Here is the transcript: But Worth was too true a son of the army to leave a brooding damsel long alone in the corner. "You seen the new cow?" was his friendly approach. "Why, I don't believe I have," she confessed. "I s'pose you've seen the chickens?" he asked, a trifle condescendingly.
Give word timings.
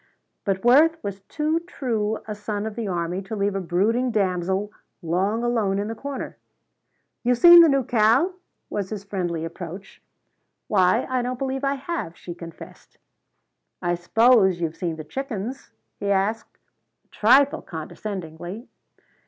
But 0.45 0.65
Worth 0.65 0.97
was 1.03 1.19
too 1.27 1.59
true 1.59 2.17
a 2.27 2.33
son 2.33 2.65
of 2.65 2.73
the 2.75 2.87
army 2.87 3.21
to 3.21 3.35
leave 3.35 3.53
a 3.55 3.61
brooding 3.61 4.09
damsel 4.09 4.71
long 5.03 5.43
alone 5.43 5.77
in 5.77 5.89
the 5.89 5.93
corner. 5.93 6.37
"You 7.23 7.35
seen 7.35 7.59
the 7.61 7.69
new 7.69 7.83
cow?" 7.83 8.33
was 8.67 8.89
his 8.89 9.03
friendly 9.03 9.45
approach. 9.45 10.01
"Why, 10.67 11.05
I 11.07 11.21
don't 11.21 11.37
believe 11.37 11.63
I 11.63 11.75
have," 11.75 12.17
she 12.17 12.33
confessed. 12.33 12.97
"I 13.79 13.93
s'pose 13.93 14.59
you've 14.59 14.75
seen 14.75 14.95
the 14.95 15.03
chickens?" 15.03 15.69
he 15.99 16.09
asked, 16.09 16.57
a 17.05 17.09
trifle 17.09 17.61
condescendingly. 17.61 18.67